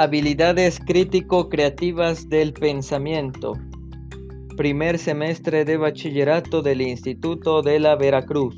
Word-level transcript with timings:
Habilidades 0.00 0.80
crítico-creativas 0.80 2.30
del 2.30 2.54
pensamiento. 2.54 3.52
Primer 4.56 4.96
semestre 4.96 5.66
de 5.66 5.76
bachillerato 5.76 6.62
del 6.62 6.80
Instituto 6.80 7.60
de 7.60 7.80
la 7.80 7.96
Veracruz. 7.96 8.56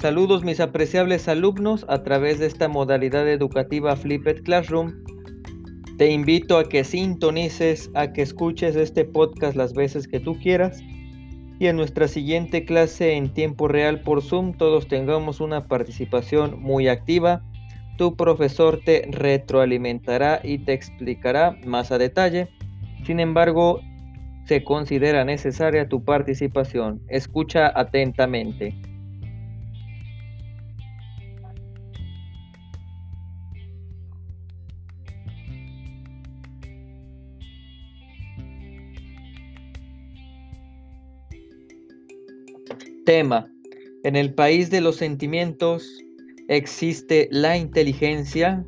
Saludos 0.00 0.42
mis 0.42 0.58
apreciables 0.58 1.28
alumnos 1.28 1.86
a 1.88 2.02
través 2.02 2.40
de 2.40 2.46
esta 2.46 2.66
modalidad 2.66 3.28
educativa 3.28 3.94
Flipped 3.94 4.42
Classroom. 4.42 4.94
Te 5.96 6.10
invito 6.10 6.58
a 6.58 6.68
que 6.68 6.82
sintonices, 6.82 7.88
a 7.94 8.12
que 8.12 8.22
escuches 8.22 8.74
este 8.74 9.04
podcast 9.04 9.54
las 9.54 9.74
veces 9.74 10.08
que 10.08 10.18
tú 10.18 10.36
quieras 10.40 10.82
y 11.58 11.66
en 11.66 11.76
nuestra 11.76 12.06
siguiente 12.06 12.64
clase 12.64 13.14
en 13.14 13.32
tiempo 13.32 13.68
real 13.68 14.00
por 14.02 14.22
Zoom 14.22 14.52
todos 14.52 14.86
tengamos 14.86 15.40
una 15.40 15.66
participación 15.66 16.60
muy 16.60 16.88
activa. 16.88 17.42
Tu 17.96 18.14
profesor 18.14 18.80
te 18.84 19.08
retroalimentará 19.10 20.40
y 20.44 20.58
te 20.58 20.72
explicará 20.72 21.56
más 21.66 21.90
a 21.90 21.98
detalle. 21.98 22.48
Sin 23.04 23.18
embargo, 23.18 23.80
se 24.46 24.62
considera 24.62 25.24
necesaria 25.24 25.88
tu 25.88 26.04
participación. 26.04 27.02
Escucha 27.08 27.72
atentamente. 27.74 28.74
Tema. 43.08 43.50
En 44.04 44.16
el 44.16 44.34
país 44.34 44.68
de 44.68 44.82
los 44.82 44.96
sentimientos 44.96 45.82
existe 46.48 47.26
la 47.30 47.56
inteligencia. 47.56 48.66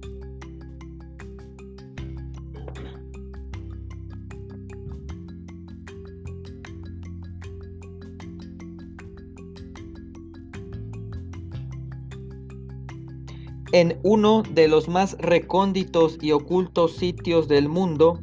En 13.73 13.99
uno 14.05 14.43
de 14.55 14.69
los 14.69 14.89
más 14.89 15.19
recónditos 15.19 16.17
y 16.23 16.33
ocultos 16.33 16.97
sitios 16.97 17.47
del 17.47 17.69
mundo 17.69 18.19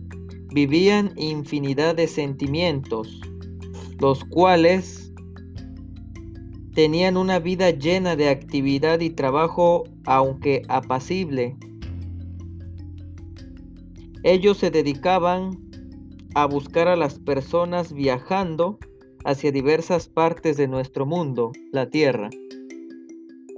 vivían 0.52 1.14
infinidad 1.16 1.94
de 1.94 2.08
sentimientos, 2.08 3.22
los 4.00 4.24
cuales 4.24 5.07
Tenían 6.78 7.18
una 7.18 7.40
vida 7.40 7.72
llena 7.72 8.16
de 8.16 8.30
actividad 8.30 9.00
y 9.00 9.10
trabajo, 9.10 9.86
aunque 10.06 10.62
apacible. 10.68 11.56
Ellos 14.22 14.60
se 14.60 14.70
dedicaban 14.70 15.58
a 16.36 16.46
buscar 16.46 16.88
a 16.88 16.96
las 16.96 17.18
personas 17.18 17.94
viajando 17.94 18.78
hacia 19.26 19.52
diversas 19.52 20.08
partes 20.08 20.56
de 20.56 20.68
nuestro 20.68 21.08
mundo, 21.08 21.52
la 21.72 21.90
Tierra. 21.90 22.30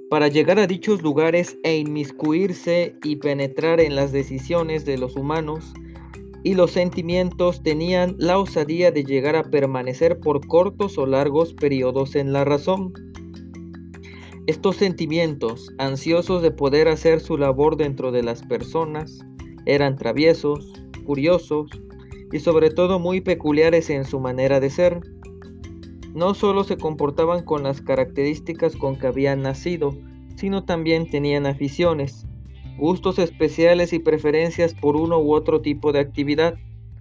Para 0.09 0.29
llegar 0.29 0.57
a 0.57 0.65
dichos 0.65 1.01
lugares 1.01 1.57
e 1.63 1.77
inmiscuirse 1.77 2.95
y 3.03 3.17
penetrar 3.17 3.81
en 3.81 3.97
las 3.97 4.13
decisiones 4.13 4.85
de 4.85 4.97
los 4.97 5.17
humanos 5.17 5.73
y 6.45 6.53
los 6.53 6.71
sentimientos 6.71 7.63
tenían 7.63 8.15
la 8.17 8.39
osadía 8.39 8.91
de 8.91 9.03
llegar 9.03 9.35
a 9.35 9.43
permanecer 9.43 10.21
por 10.21 10.47
cortos 10.47 10.97
o 10.97 11.05
largos 11.05 11.53
periodos 11.53 12.15
en 12.15 12.31
la 12.31 12.45
razón. 12.45 12.93
Estos 14.49 14.77
sentimientos, 14.77 15.71
ansiosos 15.77 16.41
de 16.41 16.49
poder 16.49 16.87
hacer 16.87 17.19
su 17.19 17.37
labor 17.37 17.77
dentro 17.77 18.11
de 18.11 18.23
las 18.23 18.41
personas, 18.41 19.19
eran 19.67 19.95
traviesos, 19.95 20.73
curiosos 21.05 21.69
y 22.31 22.39
sobre 22.39 22.71
todo 22.71 22.97
muy 22.97 23.21
peculiares 23.21 23.91
en 23.91 24.05
su 24.05 24.19
manera 24.19 24.59
de 24.59 24.71
ser. 24.71 25.01
No 26.15 26.33
solo 26.33 26.63
se 26.63 26.77
comportaban 26.77 27.43
con 27.43 27.61
las 27.61 27.79
características 27.79 28.75
con 28.75 28.97
que 28.97 29.05
habían 29.05 29.43
nacido, 29.43 29.95
sino 30.35 30.65
también 30.65 31.07
tenían 31.07 31.45
aficiones, 31.45 32.25
gustos 32.79 33.19
especiales 33.19 33.93
y 33.93 33.99
preferencias 33.99 34.73
por 34.73 34.95
uno 34.95 35.19
u 35.19 35.31
otro 35.31 35.61
tipo 35.61 35.91
de 35.91 35.99
actividad, 35.99 36.55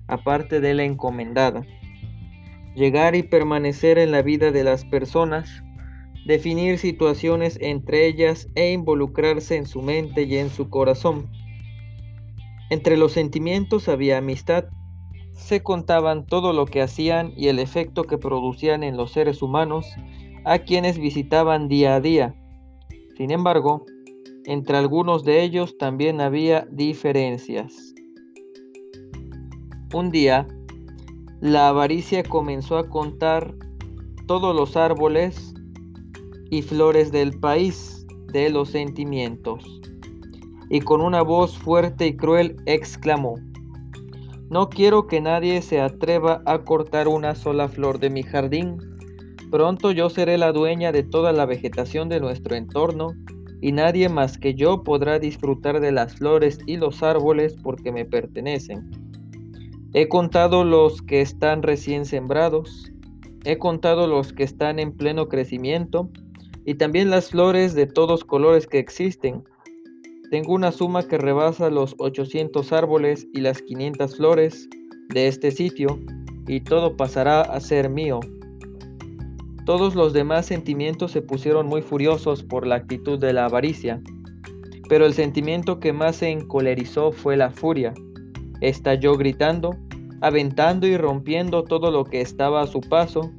aparte 0.06 0.60
de 0.60 0.74
la 0.74 0.84
encomendada. 0.84 1.64
Llegar 2.74 3.14
y 3.14 3.22
permanecer 3.22 3.96
en 3.96 4.10
la 4.10 4.20
vida 4.20 4.50
de 4.50 4.64
las 4.64 4.84
personas 4.84 5.62
definir 6.28 6.76
situaciones 6.76 7.56
entre 7.62 8.06
ellas 8.06 8.50
e 8.54 8.70
involucrarse 8.72 9.56
en 9.56 9.64
su 9.64 9.80
mente 9.80 10.24
y 10.24 10.36
en 10.36 10.50
su 10.50 10.68
corazón. 10.68 11.26
Entre 12.68 12.98
los 12.98 13.12
sentimientos 13.12 13.88
había 13.88 14.18
amistad. 14.18 14.66
Se 15.32 15.62
contaban 15.62 16.26
todo 16.26 16.52
lo 16.52 16.66
que 16.66 16.82
hacían 16.82 17.32
y 17.34 17.48
el 17.48 17.58
efecto 17.58 18.04
que 18.04 18.18
producían 18.18 18.82
en 18.82 18.98
los 18.98 19.12
seres 19.12 19.40
humanos 19.40 19.86
a 20.44 20.58
quienes 20.58 20.98
visitaban 20.98 21.66
día 21.66 21.94
a 21.94 22.00
día. 22.02 22.34
Sin 23.16 23.30
embargo, 23.30 23.86
entre 24.44 24.76
algunos 24.76 25.24
de 25.24 25.42
ellos 25.42 25.78
también 25.78 26.20
había 26.20 26.68
diferencias. 26.70 27.94
Un 29.94 30.10
día, 30.10 30.46
la 31.40 31.68
avaricia 31.68 32.22
comenzó 32.22 32.76
a 32.76 32.90
contar 32.90 33.54
todos 34.26 34.54
los 34.54 34.76
árboles 34.76 35.54
y 36.50 36.62
flores 36.62 37.12
del 37.12 37.38
país 37.38 38.06
de 38.32 38.50
los 38.50 38.70
sentimientos. 38.70 39.80
Y 40.70 40.80
con 40.80 41.00
una 41.00 41.22
voz 41.22 41.56
fuerte 41.56 42.06
y 42.06 42.16
cruel 42.16 42.56
exclamó, 42.66 43.36
No 44.50 44.68
quiero 44.68 45.06
que 45.06 45.20
nadie 45.20 45.62
se 45.62 45.80
atreva 45.80 46.42
a 46.46 46.58
cortar 46.64 47.08
una 47.08 47.34
sola 47.34 47.68
flor 47.68 47.98
de 47.98 48.10
mi 48.10 48.22
jardín. 48.22 48.78
Pronto 49.50 49.92
yo 49.92 50.10
seré 50.10 50.36
la 50.36 50.52
dueña 50.52 50.92
de 50.92 51.02
toda 51.02 51.32
la 51.32 51.46
vegetación 51.46 52.08
de 52.08 52.20
nuestro 52.20 52.54
entorno, 52.54 53.14
y 53.60 53.72
nadie 53.72 54.08
más 54.08 54.38
que 54.38 54.54
yo 54.54 54.84
podrá 54.84 55.18
disfrutar 55.18 55.80
de 55.80 55.90
las 55.90 56.14
flores 56.14 56.60
y 56.66 56.76
los 56.76 57.02
árboles 57.02 57.56
porque 57.62 57.90
me 57.90 58.04
pertenecen. 58.04 58.90
He 59.94 60.06
contado 60.06 60.64
los 60.64 61.02
que 61.02 61.22
están 61.22 61.62
recién 61.62 62.04
sembrados, 62.04 62.92
he 63.44 63.58
contado 63.58 64.06
los 64.06 64.32
que 64.32 64.44
están 64.44 64.78
en 64.78 64.92
pleno 64.92 65.28
crecimiento, 65.28 66.10
y 66.68 66.74
también 66.74 67.08
las 67.08 67.30
flores 67.30 67.74
de 67.74 67.86
todos 67.86 68.24
colores 68.24 68.66
que 68.66 68.78
existen. 68.78 69.42
Tengo 70.30 70.52
una 70.52 70.70
suma 70.70 71.02
que 71.02 71.16
rebasa 71.16 71.70
los 71.70 71.94
800 71.96 72.74
árboles 72.74 73.26
y 73.32 73.40
las 73.40 73.62
500 73.62 74.14
flores 74.14 74.68
de 75.08 75.28
este 75.28 75.50
sitio, 75.50 75.98
y 76.46 76.60
todo 76.60 76.94
pasará 76.94 77.40
a 77.40 77.58
ser 77.60 77.88
mío. 77.88 78.20
Todos 79.64 79.94
los 79.94 80.12
demás 80.12 80.44
sentimientos 80.44 81.12
se 81.12 81.22
pusieron 81.22 81.66
muy 81.68 81.80
furiosos 81.80 82.42
por 82.42 82.66
la 82.66 82.74
actitud 82.74 83.18
de 83.18 83.32
la 83.32 83.46
avaricia, 83.46 84.02
pero 84.90 85.06
el 85.06 85.14
sentimiento 85.14 85.80
que 85.80 85.94
más 85.94 86.16
se 86.16 86.28
encolerizó 86.28 87.12
fue 87.12 87.38
la 87.38 87.48
furia. 87.48 87.94
Estalló 88.60 89.16
gritando, 89.16 89.74
aventando 90.20 90.86
y 90.86 90.98
rompiendo 90.98 91.64
todo 91.64 91.90
lo 91.90 92.04
que 92.04 92.20
estaba 92.20 92.60
a 92.60 92.66
su 92.66 92.82
paso, 92.82 93.32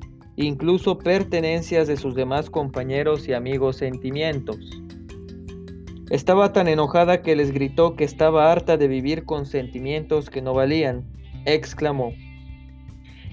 incluso 0.46 0.98
pertenencias 0.98 1.88
de 1.88 1.98
sus 1.98 2.16
demás 2.16 2.50
compañeros 2.50 3.28
y 3.28 3.34
amigos 3.34 3.76
sentimientos. 3.78 4.58
Estaba 6.10 6.54
tan 6.54 6.68
enojada 6.68 7.22
que 7.22 7.36
les 7.36 7.52
gritó 7.52 7.96
que 7.96 8.06
estaba 8.06 8.52
harta 8.52 8.78
de 8.78 8.88
vivir 8.88 9.26
con 9.26 9.46
sentimientos 9.46 10.30
que 10.30 10.42
no 10.42 10.54
valían. 10.54 11.06
Exclamó, 11.46 12.14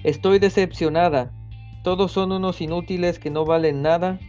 Estoy 0.03 0.39
decepcionada. 0.39 1.31
Todos 1.83 2.11
son 2.11 2.33
unos 2.33 2.61
inútiles 2.61 3.19
que 3.19 3.31
no 3.31 3.45
valen 3.45 3.81
nada, 3.81 4.19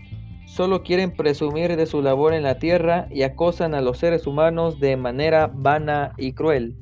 solo 0.47 0.83
quieren 0.83 1.11
presumir 1.11 1.77
de 1.77 1.87
su 1.87 2.01
labor 2.01 2.33
en 2.33 2.45
la 2.45 2.59
tierra 2.59 3.09
y 3.11 3.23
acosan 3.23 3.75
a 3.75 3.81
los 3.81 3.99
seres 3.99 4.27
humanos 4.27 4.79
de 4.79 4.97
manera 4.97 5.51
vana 5.53 6.13
y 6.17 6.33
cruel. 6.33 6.77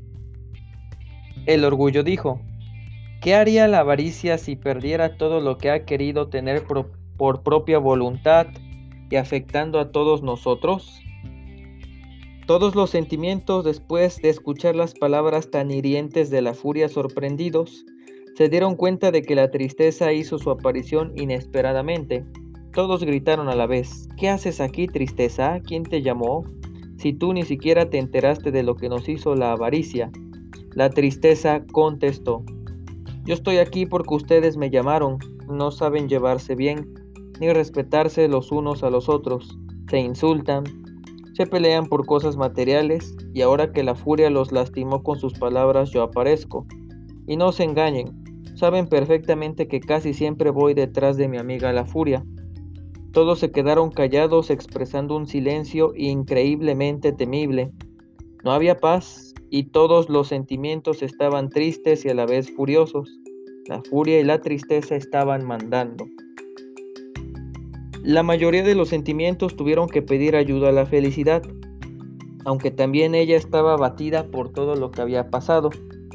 El 1.47 1.65
orgullo 1.65 2.03
dijo, 2.03 2.41
¿Qué 3.21 3.35
haría 3.35 3.67
la 3.67 3.81
avaricia 3.81 4.39
si 4.39 4.57
perdiera 4.57 5.17
todo 5.17 5.41
lo 5.41 5.59
que 5.59 5.71
ha 5.71 5.85
querido 5.85 6.29
tener 6.29 6.65
por, 6.65 7.43
propia 7.43 7.79
voluntad 7.79 8.47
y 9.11 9.17
afectando 9.17 9.81
a 9.81 9.91
todos 9.91 10.23
nosotros? 10.23 11.01
Todos 12.47 12.77
los 12.77 12.91
sentimientos, 12.91 13.65
después 13.65 14.19
de 14.19 14.29
escuchar 14.29 14.77
las 14.77 14.95
palabras 14.95 15.51
tan 15.51 15.71
hirientes 15.71 16.31
de 16.31 16.43
la 16.43 16.55
furia 16.55 16.89
sorprendidos, 16.89 17.85
se 18.37 18.49
dieron 18.49 18.77
cuenta 18.77 19.11
de 19.11 19.23
que 19.23 19.35
la 19.35 19.51
tristeza 19.51 20.13
hizo 20.13 20.39
su 20.39 20.51
aparición 20.51 21.13
inesperadamente. 21.17 22.25
Todos 22.73 23.03
gritaron 23.03 23.49
a 23.49 23.57
la 23.57 23.67
vez, 23.67 24.09
¿Qué 24.19 24.29
haces 24.29 24.61
aquí, 24.61 24.87
tristeza? 24.87 25.59
¿Quién 25.67 25.83
te 25.83 26.03
llamó? 26.03 26.45
Si 26.99 27.13
tú 27.15 27.33
ni 27.33 27.43
siquiera 27.43 27.91
te 27.91 27.99
enteraste 27.99 28.53
de 28.53 28.63
lo 28.63 28.77
que 28.77 28.91
nos 28.91 29.09
hizo 29.09 29.35
la 29.35 29.53
avaricia. 29.53 30.11
La 30.75 30.91
tristeza 30.91 31.65
contestó, 31.73 32.45
yo 33.27 33.35
estoy 33.35 33.59
aquí 33.59 33.87
porque 33.87 34.15
ustedes 34.15 34.57
me 34.57 34.71
llamaron, 34.71 35.19
no 35.49 35.71
saben 35.73 36.09
llevarse 36.09 36.55
bien. 36.55 36.95
ni 37.39 37.53
respetarse 37.53 38.29
los 38.29 38.51
unos 38.51 38.83
a 38.83 38.89
los 38.89 39.11
otros. 39.11 39.59
Se 39.91 39.99
insultan, 39.99 40.65
se 41.35 41.47
pelean 41.47 41.85
por 41.85 42.07
cosas 42.07 42.39
materiales 42.39 43.15
y 43.35 43.43
ahora 43.43 43.73
que 43.73 43.83
la 43.83 43.95
furia 43.95 44.31
los 44.31 44.53
lastimó 44.53 45.03
con 45.03 45.19
sus 45.19 45.35
palabras 45.35 45.91
yo 45.91 46.03
aparezco. 46.03 46.67
Y 47.27 47.37
no 47.37 47.53
se 47.53 47.65
engañen, 47.65 48.25
saben 48.55 48.87
perfectamente 48.87 49.69
que 49.69 49.81
casi 49.81 50.15
siempre 50.15 50.49
voy 50.49 50.73
detrás 50.73 51.19
de 51.19 51.29
mi 51.29 51.37
amiga 51.37 51.75
la 51.75 51.85
furia. 51.85 52.25
Todos 53.13 53.41
se 53.41 53.51
quedaron 53.51 53.91
callados 53.91 54.49
expresando 54.49 55.15
un 55.15 55.27
silencio 55.27 55.93
increíblemente 55.95 57.13
temible. 57.13 57.71
No 58.45 58.53
había 58.53 58.79
paz 58.79 59.35
y 59.51 59.65
todos 59.65 60.09
los 60.09 60.29
sentimientos 60.29 61.03
estaban 61.03 61.49
tristes 61.49 62.05
y 62.05 62.09
a 62.09 62.15
la 62.15 62.27
vez 62.27 62.51
furiosos. 62.51 63.19
La 63.67 63.83
furia 63.83 64.21
y 64.21 64.25
la 64.25 64.41
tristeza 64.41 64.97
estaban 64.97 65.45
mandando. 65.45 66.07
La 68.03 68.23
mayoría 68.23 68.63
de 68.63 68.77
los 68.77 68.89
sentimientos 68.89 69.57
tuvieron 69.57 69.89
que 69.89 70.03
pedir 70.03 70.37
ayuda 70.37 70.69
a 70.69 70.73
la 70.73 70.87
felicidad, 70.87 71.43
aunque 72.45 72.71
también 72.71 73.17
ella 73.17 73.37
estaba 73.37 73.73
abatida 73.73 74.31
por 74.31 74.53
todo 74.53 74.77
lo 74.77 74.93
que 74.93 75.03
había 75.03 75.31
pasado. 75.31 75.71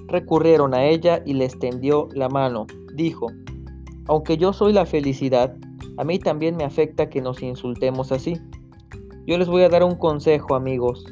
Recurrieron 0.08 0.74
a 0.74 0.86
ella 0.86 1.22
y 1.26 1.34
les 1.34 1.60
tendió 1.60 2.08
la 2.14 2.30
mano. 2.30 2.68
Dijo, 2.94 3.28
aunque 4.08 4.38
yo 4.38 4.54
soy 4.54 4.72
la 4.72 4.86
felicidad, 4.86 5.58
a 5.98 6.04
mí 6.06 6.20
también 6.20 6.56
me 6.56 6.64
afecta 6.64 7.10
que 7.10 7.22
nos 7.22 7.42
insultemos 7.42 8.12
así. 8.14 8.38
Yo 9.28 9.38
les 9.38 9.50
voy 9.50 9.64
a 9.64 9.70
dar 9.70 9.84
un 9.84 9.96
consejo, 9.96 10.56
amigos. 10.56 11.06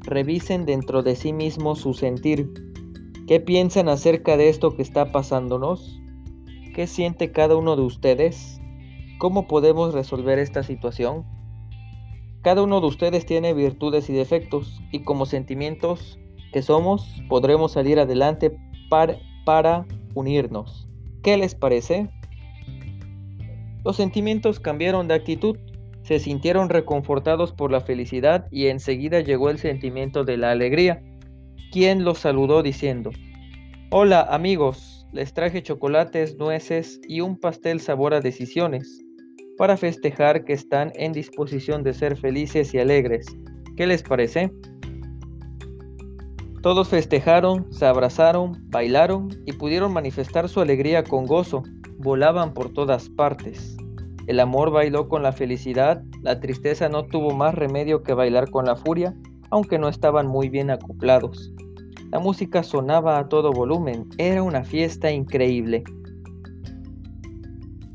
Revisen 0.00 0.66
dentro 0.66 1.02
de 1.02 1.16
sí 1.16 1.32
mismos 1.32 1.80
su 1.80 1.94
sentir. 1.94 2.52
¿Qué 3.26 3.40
piensan 3.40 3.88
acerca 3.88 4.36
de 4.36 4.48
esto 4.48 4.74
que 4.74 4.82
está 4.82 5.12
pasándonos? 5.12 6.00
¿Qué 6.74 6.86
siente 6.86 7.32
cada 7.32 7.56
uno 7.56 7.76
de 7.76 7.82
ustedes? 7.82 8.60
¿Cómo 9.18 9.48
podemos 9.48 9.94
resolver 9.94 10.38
esta 10.38 10.62
situación? 10.62 11.24
Cada 12.42 12.62
uno 12.62 12.80
de 12.80 12.86
ustedes 12.86 13.26
tiene 13.26 13.52
virtudes 13.52 14.08
y 14.08 14.12
defectos 14.12 14.80
y 14.92 15.00
como 15.00 15.26
sentimientos 15.26 16.18
que 16.52 16.62
somos 16.62 17.20
podremos 17.28 17.72
salir 17.72 17.98
adelante 17.98 18.56
para, 18.88 19.86
unirnos. 20.14 20.88
¿Qué 21.22 21.36
les 21.36 21.54
parece? 21.54 22.08
Los 23.84 23.96
sentimientos 23.96 24.60
cambiaron 24.60 25.08
de 25.08 25.14
actitud, 25.14 25.56
se 26.08 26.18
sintieron 26.18 26.70
reconfortados 26.70 27.52
por 27.52 27.70
la 27.70 27.82
felicidad 27.82 28.46
y 28.50 28.68
enseguida 28.68 29.20
llegó 29.20 29.50
el 29.50 29.58
sentimiento 29.58 30.24
de 30.24 30.38
la 30.38 30.52
alegría, 30.52 31.02
quien 31.70 32.02
los 32.02 32.20
saludó 32.20 32.62
diciendo, 32.62 33.10
Hola 33.90 34.22
amigos, 34.22 35.06
les 35.12 35.34
traje 35.34 35.62
chocolates, 35.62 36.38
nueces 36.38 36.98
y 37.06 37.20
un 37.20 37.38
pastel 37.38 37.78
sabor 37.80 38.14
a 38.14 38.22
decisiones 38.22 39.04
para 39.58 39.76
festejar 39.76 40.46
que 40.46 40.54
están 40.54 40.92
en 40.94 41.12
disposición 41.12 41.82
de 41.82 41.92
ser 41.92 42.16
felices 42.16 42.72
y 42.72 42.78
alegres. 42.78 43.26
¿Qué 43.76 43.86
les 43.86 44.02
parece? 44.02 44.50
Todos 46.62 46.88
festejaron, 46.88 47.70
se 47.70 47.84
abrazaron, 47.84 48.56
bailaron 48.70 49.28
y 49.44 49.52
pudieron 49.52 49.92
manifestar 49.92 50.48
su 50.48 50.62
alegría 50.62 51.04
con 51.04 51.26
gozo. 51.26 51.64
Volaban 51.98 52.54
por 52.54 52.72
todas 52.72 53.10
partes. 53.10 53.77
El 54.28 54.40
amor 54.40 54.70
bailó 54.70 55.08
con 55.08 55.22
la 55.22 55.32
felicidad, 55.32 56.02
la 56.20 56.38
tristeza 56.38 56.90
no 56.90 57.06
tuvo 57.06 57.30
más 57.30 57.54
remedio 57.54 58.02
que 58.02 58.12
bailar 58.12 58.50
con 58.50 58.66
la 58.66 58.76
furia, 58.76 59.16
aunque 59.48 59.78
no 59.78 59.88
estaban 59.88 60.26
muy 60.26 60.50
bien 60.50 60.70
acoplados. 60.70 61.50
La 62.10 62.18
música 62.18 62.62
sonaba 62.62 63.18
a 63.18 63.30
todo 63.30 63.52
volumen, 63.52 64.06
era 64.18 64.42
una 64.42 64.64
fiesta 64.64 65.10
increíble. 65.10 65.82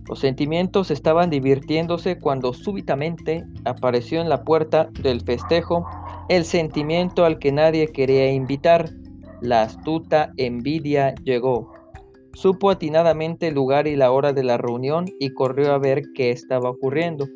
Los 0.10 0.22
sentimientos 0.22 0.90
estaban 0.90 1.30
divirtiéndose 1.30 2.18
cuando 2.18 2.52
súbitamente 2.54 3.46
apareció 3.64 4.20
en 4.20 4.28
la 4.28 4.44
puerta 4.44 4.90
del 5.04 5.22
festejo 5.22 5.86
el 6.30 6.46
sentimiento 6.46 7.26
al 7.26 7.38
que 7.38 7.52
nadie 7.52 7.90
quería 7.90 8.32
invitar. 8.34 8.90
La 9.40 9.62
astuta 9.62 10.32
envidia 10.38 11.14
llegó. 11.24 11.73
Supo 12.34 12.72
atinadamente 12.72 13.50
el 13.50 13.54
lugar 13.54 13.88
y 13.88 13.96
la 13.96 14.12
hora 14.12 14.34
de 14.34 14.44
la 14.44 14.58
reunión 14.58 15.06
y 15.20 15.30
corrió 15.34 15.72
a 15.72 15.78
ver 15.78 16.02
qué 16.16 16.32
estaba 16.32 16.72
ocurriendo. 16.72 17.28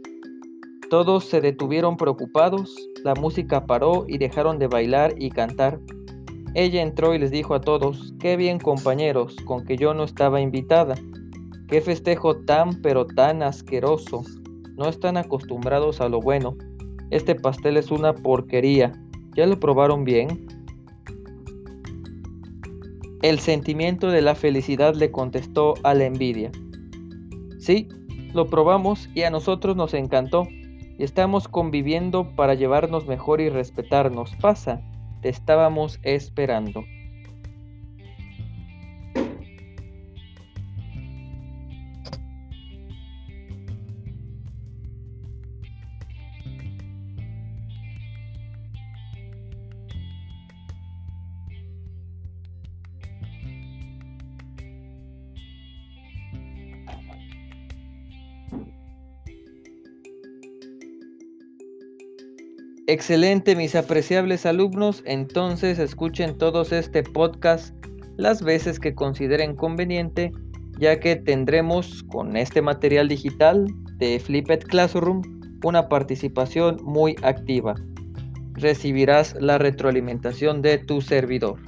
Todos 0.90 1.26
se 1.26 1.40
detuvieron 1.40 1.98
preocupados, 1.98 2.76
la 3.04 3.14
música 3.14 3.66
paró 3.66 4.06
y 4.08 4.18
dejaron 4.18 4.58
de 4.58 4.68
bailar 4.68 5.14
y 5.18 5.30
cantar. 5.30 5.80
Ella 6.56 6.82
entró 6.82 7.14
y 7.14 7.20
les 7.20 7.30
dijo 7.30 7.54
a 7.54 7.62
todos, 7.62 8.16
qué 8.20 8.36
bien 8.38 8.58
compañeros, 8.58 9.36
con 9.46 9.66
que 9.66 9.78
yo 9.78 9.94
no 9.94 10.04
estaba 10.04 10.42
invitada. 10.42 10.96
Qué 11.68 11.82
festejo 11.82 12.38
tan 12.46 12.82
pero 12.82 13.06
tan 13.06 13.44
asqueroso. 13.44 14.24
No 14.78 14.90
están 14.90 15.18
acostumbrados 15.18 16.02
a 16.02 16.10
lo 16.10 16.22
bueno. 16.22 16.56
Este 17.12 17.36
pastel 17.36 17.78
es 17.78 17.92
una 17.92 18.16
porquería. 18.16 18.94
¿Ya 19.36 19.46
lo 19.46 19.60
probaron 19.60 20.04
bien? 20.04 20.48
El 23.28 23.40
sentimiento 23.40 24.08
de 24.10 24.22
la 24.22 24.36
felicidad 24.36 24.96
le 24.96 25.12
contestó 25.12 25.74
a 25.84 25.94
la 25.94 26.06
envidia. 26.06 26.50
Sí, 27.60 27.90
lo 28.34 28.46
probamos 28.46 29.10
y 29.16 29.24
a 29.24 29.30
nosotros 29.30 29.76
nos 29.76 29.94
encantó. 29.94 30.48
Estamos 30.98 31.50
conviviendo 31.50 32.34
para 32.38 32.54
llevarnos 32.54 33.06
mejor 33.06 33.42
y 33.42 33.50
respetarnos. 33.50 34.34
Pasa, 34.40 34.82
te 35.22 35.28
estábamos 35.28 36.00
esperando. 36.04 36.86
Excelente, 62.90 63.56
mis 63.58 63.76
apreciables 63.76 64.46
alumnos. 64.46 65.04
Entonces 65.06 65.78
escuchen 65.78 66.38
todos 66.38 66.72
este 66.72 67.04
podcast 67.04 67.76
las 68.16 68.42
veces 68.42 68.80
que 68.80 68.96
consideren 68.96 69.58
conveniente, 69.58 70.32
ya 70.80 70.98
que 71.00 71.18
tendremos 71.18 72.04
con 72.04 72.38
este 72.38 72.62
material 72.62 73.10
digital 73.10 73.68
de 73.98 74.20
Flipped 74.20 74.64
Classroom 74.68 75.22
una 75.66 75.90
participación 75.90 76.78
muy 76.82 77.18
activa. 77.24 77.76
Recibirás 78.54 79.36
la 79.40 79.58
retroalimentación 79.58 80.62
de 80.62 80.78
tu 80.78 81.02
servidor. 81.02 81.60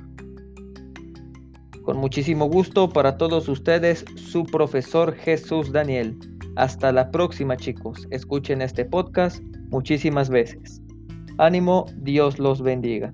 Con 1.83 1.97
muchísimo 1.97 2.45
gusto 2.45 2.87
para 2.87 3.17
todos 3.17 3.49
ustedes, 3.49 4.05
su 4.15 4.45
profesor 4.45 5.15
Jesús 5.15 5.73
Daniel. 5.73 6.17
Hasta 6.55 6.91
la 6.91 7.11
próxima 7.11 7.55
chicos. 7.57 8.07
Escuchen 8.11 8.61
este 8.61 8.85
podcast 8.85 9.41
muchísimas 9.69 10.29
veces. 10.29 10.81
Ánimo, 11.37 11.85
Dios 11.97 12.39
los 12.39 12.61
bendiga. 12.61 13.13